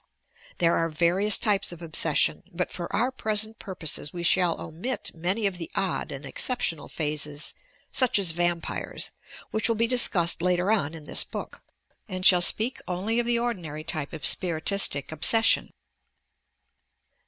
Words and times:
There 0.57 0.73
are 0.75 0.89
various 0.89 1.37
types 1.37 1.71
of 1.71 1.79
obsession, 1.83 2.41
but 2.51 2.71
for 2.71 2.91
our 2.91 3.11
present 3.11 3.59
purposes 3.59 4.11
we 4.11 4.23
shall 4.23 4.59
omit 4.59 5.11
many 5.13 5.45
of 5.45 5.59
the 5.59 5.69
odd 5.75 6.11
and 6.11 6.25
exceptional 6.25 6.87
phases, 6.87 7.53
such 7.91 8.17
as 8.17 8.31
vampires, 8.31 9.11
which 9.51 9.69
will 9.69 9.75
be 9.75 9.85
discussed 9.85 10.41
later 10.41 10.71
on 10.71 10.95
in 10.95 11.05
this 11.05 11.23
book, 11.23 11.61
and 12.09 12.25
shall 12.25 12.41
speak 12.41 12.79
only 12.87 13.19
of 13.19 13.27
the 13.27 13.37
ordinary 13.37 13.83
type 13.83 14.11
of 14.11 14.25
spiritistic 14.25 15.11
obsession. 15.11 15.71